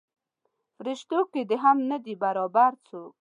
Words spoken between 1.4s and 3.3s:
دې هم نه دی برابر څوک.